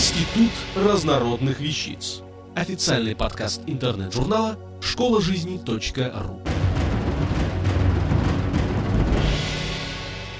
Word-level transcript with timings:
Институт 0.00 0.50
разнородных 0.74 1.60
вещиц. 1.60 2.22
Официальный 2.54 3.14
подкаст 3.14 3.60
интернет-журнала 3.66 4.58
школа 4.80 5.20
жизни.ру. 5.20 6.40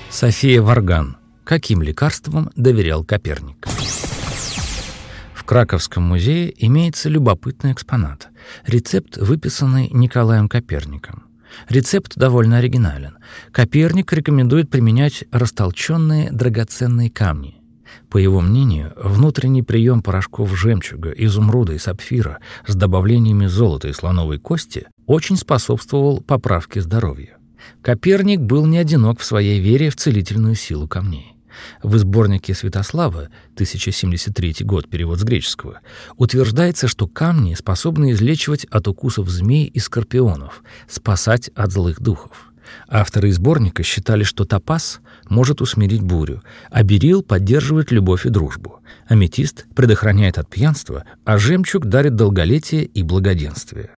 София 0.09 0.63
Варган. 0.63 1.19
Каким 1.45 1.83
лекарствам 1.83 2.51
доверял 2.57 3.05
Коперник? 3.05 3.69
В 5.35 5.45
Краковском 5.45 6.05
музее 6.05 6.55
имеется 6.67 7.11
любопытный 7.11 7.73
экспонат– 7.73 8.29
рецепт, 8.67 9.19
выписанный 9.19 9.91
Николаем 9.91 10.49
Коперником. 10.49 11.25
Рецепт 11.69 12.17
довольно 12.17 12.57
оригинален. 12.57 13.19
Коперник 13.53 14.11
рекомендует 14.15 14.71
применять 14.71 15.25
растолченные 15.31 16.31
драгоценные 16.33 17.11
камни. 17.11 17.60
По 18.09 18.19
его 18.19 18.41
мнению, 18.41 18.93
внутренний 18.97 19.63
прием 19.63 20.03
порошков 20.03 20.57
жемчуга, 20.57 21.11
изумруда 21.11 21.75
и 21.75 21.79
сапфира 21.79 22.39
с 22.67 22.75
добавлениями 22.75 23.47
золота 23.47 23.89
и 23.89 23.93
слоновой 23.93 24.39
кости 24.39 24.87
очень 25.07 25.37
способствовал 25.37 26.21
поправке 26.21 26.81
здоровья. 26.81 27.37
Коперник 27.83 28.41
был 28.41 28.67
не 28.67 28.79
одинок 28.79 29.21
в 29.21 29.25
своей 29.25 29.61
вере 29.61 29.91
в 29.91 29.97
целительную 29.97 30.55
силу 30.55 30.89
камней. 30.89 31.37
В 31.83 31.97
сборнике 31.99 32.55
Святослава, 32.55 33.29
1073 33.55 34.57
год, 34.61 34.89
перевод 34.89 35.19
с 35.19 35.25
греческого, 35.25 35.81
утверждается, 36.17 36.89
что 36.89 37.07
камни 37.07 37.55
способны 37.55 38.13
излечивать 38.13 38.65
от 38.67 38.89
укусов 38.89 39.29
змей 39.29 39.67
и 39.67 39.79
скорпионов, 39.79 40.63
спасать 40.89 41.51
от 41.55 41.73
злых 41.73 42.01
духов. 42.01 42.50
Авторы 42.89 43.33
сборника 43.33 43.83
считали, 43.83 44.25
что 44.25 44.45
топаз 44.45 45.01
может 45.29 45.61
усмирить 45.61 46.03
бурю, 46.03 46.43
а 46.71 46.83
берил 46.83 47.23
поддерживает 47.23 47.91
любовь 47.91 48.27
и 48.27 48.31
дружбу, 48.31 48.81
аметист 49.07 49.67
предохраняет 49.75 50.39
от 50.39 50.49
пьянства, 50.49 51.05
а 51.25 51.39
жемчуг 51.39 51.87
дарит 51.87 52.17
долголетие 52.17 52.85
и 52.85 53.03
благоденствие. 53.03 53.91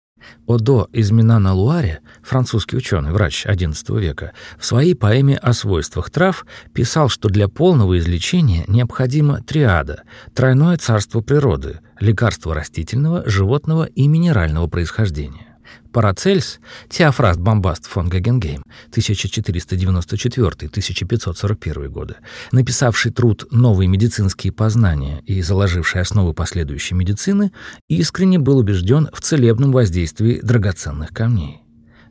Одо 0.47 0.89
из 0.93 1.11
Минана 1.11 1.55
Луаре, 1.55 2.01
французский 2.23 2.77
ученый, 2.77 3.13
врач 3.13 3.47
XI 3.47 4.01
века, 4.01 4.33
в 4.59 4.67
своей 4.67 4.95
поэме 4.95 5.37
о 5.37 5.53
свойствах 5.53 6.11
трав 6.11 6.45
писал, 6.75 7.09
что 7.09 7.29
для 7.29 7.49
полного 7.49 7.99
излечения 7.99 8.65
необходима 8.67 9.43
триада– 9.43 10.03
тройное 10.35 10.77
царство 10.77 11.21
природы, 11.21 11.81
лекарство 12.01 12.55
растительного, 12.55 13.29
животного 13.29 13.85
и 13.85 14.09
минерального 14.09 14.67
происхождения. 14.67 15.50
Парацельс, 15.93 16.61
Теофраст 16.89 17.41
Бомбаст 17.41 17.87
фон 17.87 18.09
Гагенгейм, 18.09 18.63
1494-1541 18.93 21.89
годы, 21.89 22.15
написавший 22.53 23.11
труд 23.13 23.47
«Новые 23.51 23.89
медицинские 23.89 24.53
познания» 24.53 25.23
и 25.27 25.43
заложивший 25.43 26.01
основы 26.01 26.33
последующей 26.35 26.95
медицины, 26.95 27.51
искренне 27.89 28.39
был 28.39 28.59
убежден 28.59 29.09
в 29.13 29.21
целебном 29.21 29.73
воздействии 29.73 30.41
драгоценных 30.41 31.11
камней. 31.11 31.63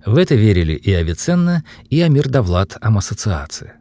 В 0.05 0.17
это 0.17 0.35
верили 0.35 0.73
и 0.73 0.91
Авиценна, 0.93 1.63
и 1.89 2.01
Амир 2.01 2.29
Давлат 2.29 2.77
Амассоциация. 2.81 3.75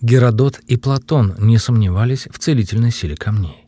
Геродот 0.00 0.60
и 0.66 0.76
Платон 0.76 1.34
не 1.38 1.58
сомневались 1.58 2.28
в 2.30 2.38
целительной 2.38 2.90
силе 2.90 3.16
камней. 3.16 3.61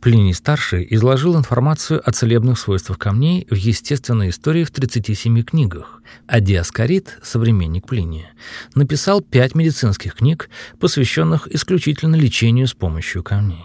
Плиний-старший 0.00 0.86
изложил 0.90 1.36
информацию 1.36 2.00
о 2.04 2.12
целебных 2.12 2.58
свойствах 2.58 2.98
камней 2.98 3.46
в 3.50 3.54
естественной 3.54 4.30
истории 4.30 4.64
в 4.64 4.70
37 4.70 5.42
книгах, 5.42 6.02
а 6.26 6.40
Диаскорид, 6.40 7.18
современник 7.22 7.86
Плиния, 7.86 8.32
написал 8.74 9.20
пять 9.20 9.54
медицинских 9.54 10.16
книг, 10.16 10.50
посвященных 10.78 11.46
исключительно 11.52 12.16
лечению 12.16 12.66
с 12.66 12.74
помощью 12.74 13.22
камней. 13.22 13.64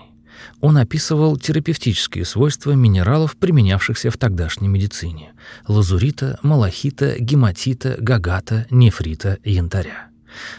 Он 0.62 0.78
описывал 0.78 1.38
терапевтические 1.38 2.26
свойства 2.26 2.72
минералов, 2.72 3.36
применявшихся 3.36 4.12
в 4.12 4.18
тогдашней 4.18 4.68
медицине– 4.68 5.34
лазурита, 5.68 6.40
малахита, 6.44 7.16
гематита, 7.20 7.96
гагата, 8.00 8.66
нефрита, 8.70 9.38
янтаря. 9.44 10.10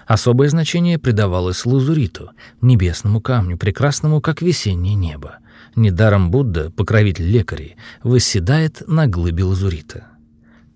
Особое 0.06 0.48
значение 0.48 0.98
придавалось 0.98 1.66
лазуриту, 1.66 2.31
небесному 2.60 3.20
камню, 3.20 3.56
прекрасному, 3.56 4.20
как 4.20 4.42
весеннее 4.42 4.94
небо. 4.94 5.38
Недаром 5.75 6.31
Будда, 6.31 6.70
покровитель 6.70 7.31
лекарей, 7.31 7.76
восседает 8.03 8.82
на 8.86 9.06
глыбе 9.06 9.44
лазурита. 9.44 10.06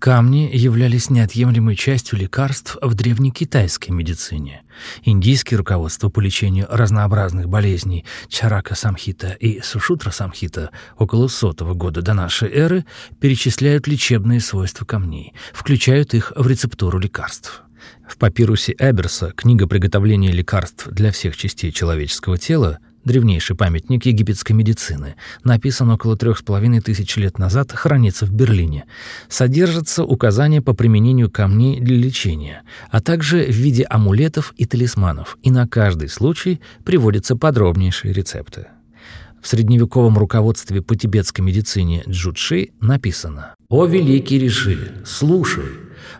Камни 0.01 0.49
являлись 0.51 1.11
неотъемлемой 1.11 1.75
частью 1.75 2.17
лекарств 2.17 2.75
в 2.81 2.95
древнекитайской 2.95 3.93
медицине. 3.93 4.63
Индийские 5.03 5.59
руководства 5.59 6.09
по 6.09 6.19
лечению 6.19 6.65
разнообразных 6.71 7.47
болезней 7.47 8.05
Чарака 8.27 8.73
Самхита 8.73 9.33
и 9.33 9.61
Сушутра 9.61 10.09
Самхита 10.09 10.71
около 10.97 11.27
сотого 11.27 11.75
года 11.75 12.01
до 12.01 12.15
нашей 12.15 12.49
эры 12.49 12.83
перечисляют 13.19 13.85
лечебные 13.85 14.39
свойства 14.39 14.85
камней, 14.85 15.35
включают 15.53 16.15
их 16.15 16.33
в 16.35 16.47
рецептуру 16.47 16.97
лекарств. 16.97 17.61
В 18.07 18.17
папирусе 18.17 18.75
Эберса 18.77 19.31
«Книга 19.35 19.67
приготовления 19.67 20.31
лекарств 20.31 20.87
для 20.89 21.11
всех 21.11 21.35
частей 21.35 21.71
человеческого 21.71 22.37
тела» 22.37 22.79
древнейший 23.03 23.55
памятник 23.55 24.05
египетской 24.05 24.53
медицины, 24.53 25.15
написан 25.43 25.89
около 25.89 26.15
трех 26.17 26.37
с 26.37 26.41
половиной 26.41 26.81
тысяч 26.81 27.15
лет 27.17 27.39
назад, 27.39 27.71
хранится 27.71 28.25
в 28.25 28.31
Берлине. 28.31 28.85
Содержатся 29.27 30.03
указания 30.03 30.61
по 30.61 30.73
применению 30.73 31.31
камней 31.31 31.79
для 31.79 31.97
лечения, 31.97 32.63
а 32.89 33.01
также 33.01 33.43
в 33.45 33.55
виде 33.55 33.85
амулетов 33.89 34.53
и 34.57 34.65
талисманов, 34.65 35.37
и 35.41 35.51
на 35.51 35.67
каждый 35.67 36.09
случай 36.09 36.61
приводятся 36.85 37.35
подробнейшие 37.35 38.13
рецепты. 38.13 38.67
В 39.41 39.47
средневековом 39.47 40.19
руководстве 40.19 40.83
по 40.83 40.95
тибетской 40.95 41.43
медицине 41.43 42.03
Джудши 42.07 42.69
написано 42.79 43.55
«О 43.69 43.87
великий 43.87 44.37
Риши, 44.37 45.01
слушай, 45.03 45.65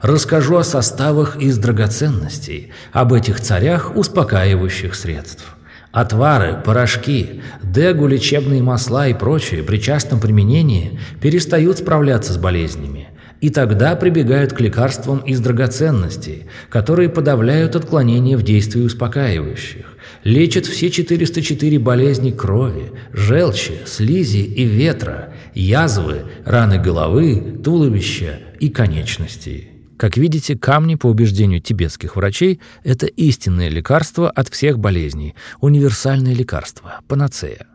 расскажу 0.02 0.58
о 0.58 0.64
составах 0.64 1.38
из 1.38 1.58
драгоценностей, 1.58 2.72
об 2.92 3.14
этих 3.14 3.40
царях 3.42 3.96
успокаивающих 3.96 4.96
средств». 4.96 5.58
Отвары, 5.92 6.58
порошки, 6.64 7.42
дегу, 7.62 8.08
лечебные 8.08 8.64
масла 8.64 9.10
и 9.10 9.14
прочее 9.14 9.62
при 9.62 9.78
частом 9.78 10.22
применении 10.22 11.00
перестают 11.20 11.80
справляться 11.80 12.32
с 12.32 12.38
болезнями, 12.38 13.10
и 13.42 13.50
тогда 13.50 13.98
прибегают 13.98 14.54
к 14.54 14.62
лекарствам 14.62 15.20
из 15.20 15.42
драгоценностей, 15.42 16.46
которые 16.70 17.10
подавляют 17.10 17.76
отклонения 17.76 18.38
в 18.38 18.44
действии 18.44 18.84
успокаивающих, 18.84 19.98
лечат 20.24 20.66
все 20.66 20.90
404 20.90 21.80
болезни 21.80 22.32
крови, 22.32 22.94
желчи, 23.12 23.74
слизи 23.86 24.38
и 24.38 24.64
ветра, 24.64 25.34
язвы, 25.54 26.24
раны 26.46 26.80
головы, 26.80 27.60
туловища 27.62 28.40
и 28.62 28.70
конечностей. 28.70 29.81
Как 30.02 30.18
видите, 30.18 30.58
камни, 30.58 30.96
по 30.96 31.06
убеждению 31.06 31.62
тибетских 31.62 32.16
врачей, 32.16 32.60
это 32.84 33.06
истинное 33.06 33.70
лекарство 33.70 34.32
от 34.32 34.50
всех 34.50 34.80
болезней, 34.80 35.36
универсальное 35.60 36.34
лекарство, 36.34 37.02
панацея. 37.08 37.68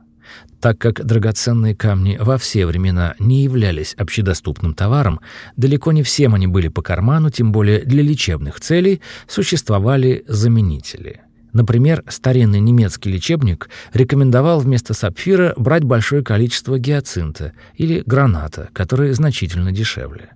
Так 0.61 0.77
как 0.77 1.07
драгоценные 1.07 1.77
камни 1.77 2.19
во 2.21 2.37
все 2.37 2.67
времена 2.67 3.15
не 3.21 3.45
являлись 3.45 3.95
общедоступным 3.95 4.75
товаром, 4.75 5.21
далеко 5.57 5.93
не 5.93 6.03
всем 6.03 6.35
они 6.35 6.49
были 6.49 6.67
по 6.67 6.83
карману, 6.83 7.31
тем 7.31 7.53
более 7.53 7.85
для 7.85 8.03
лечебных 8.03 8.59
целей 8.59 9.03
существовали 9.29 10.25
заменители– 10.27 11.21
Например, 11.53 12.05
старинный 12.09 12.61
немецкий 12.61 13.11
лечебник 13.11 13.69
рекомендовал 13.93 14.61
вместо 14.61 14.95
сапфира 14.95 15.55
брать 15.57 15.85
большое 15.85 16.23
количество 16.23 16.79
гиацинта 16.79 17.53
или 17.77 18.03
граната, 18.05 18.69
которые 18.73 19.15
значительно 19.15 19.73
дешевле. 19.73 20.31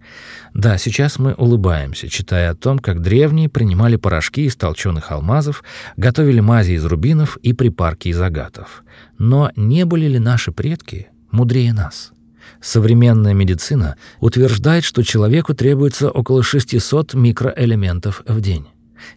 Да, 0.55 0.79
сейчас 0.79 1.19
мы 1.19 1.35
улыбаемся, 1.35 2.09
читая 2.09 2.51
о 2.51 2.55
том, 2.55 2.79
как 2.79 3.03
древние 3.03 3.49
принимали 3.49 3.97
порошки 3.97 4.47
из 4.47 4.57
толченых 4.57 5.13
алмазов, 5.13 5.63
готовили 5.97 6.41
мази 6.41 6.73
из 6.73 6.85
рубинов 6.85 7.37
и 7.39 7.53
припарки 7.53 8.09
из 8.09 8.21
агатов. 8.21 8.83
Но 9.19 9.51
не 9.57 9.85
были 9.85 10.07
ли 10.07 10.19
наши 10.19 10.53
предки 10.53 11.09
мудрее 11.31 11.73
нас? 11.73 12.13
Современная 12.61 13.33
медицина 13.33 13.97
утверждает, 14.21 14.85
что 14.85 15.03
человеку 15.03 15.55
требуется 15.55 16.11
около 16.11 16.43
600 16.43 17.15
микроэлементов 17.15 18.23
в 18.27 18.41
день. 18.41 18.67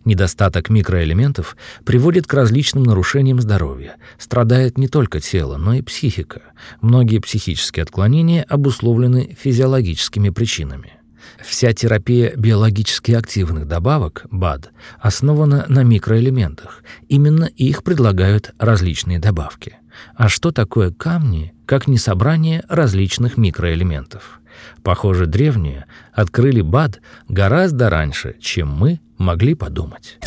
Недостаток 0.06 0.69
микроэлементов 0.69 1.56
приводит 1.85 2.27
к 2.27 2.33
различным 2.33 2.83
нарушениям 2.83 3.41
здоровья. 3.41 3.97
Страдает 4.18 4.77
не 4.77 4.88
только 4.88 5.19
тело, 5.19 5.57
но 5.57 5.74
и 5.74 5.81
психика. 5.81 6.41
Многие 6.81 7.19
психические 7.19 7.83
отклонения 7.83 8.44
обусловлены 8.44 9.35
физиологическими 9.39 10.30
причинами. 10.30 10.94
Вся 11.41 11.74
терапия 11.74 12.33
биологически 12.35 13.12
активных 13.12 13.68
добавок, 13.68 14.25
БАД, 14.31 14.71
основана 15.00 15.65
на 15.68 15.83
микроэлементах. 15.83 16.83
Именно 17.09 17.45
их 17.45 17.83
предлагают 17.83 18.53
различные 18.59 19.19
добавки. 19.19 19.77
А 20.15 20.29
что 20.29 20.51
такое 20.51 20.91
камни, 20.91 21.53
как 21.65 21.88
не 21.88 21.97
собрание 21.97 22.63
различных 22.68 23.38
микроэлементов? 23.38 24.41
Похоже, 24.83 25.25
древние 25.25 25.85
открыли 26.13 26.61
БАД 26.61 27.01
гораздо 27.27 27.89
раньше, 27.89 28.35
чем 28.39 28.69
мы 28.69 29.00
могли 29.17 29.55
подумать. 29.55 30.19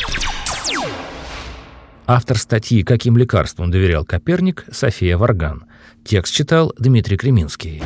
Автор 2.09 2.39
статьи 2.39 2.85
«Каким 2.85 3.17
лекарством 3.17 3.71
доверял 3.71 4.05
Коперник» 4.05 4.65
София 4.71 5.19
Варган. 5.19 5.65
Текст 6.05 6.33
читал 6.33 6.73
Дмитрий 6.79 7.17
Креминский. 7.17 7.83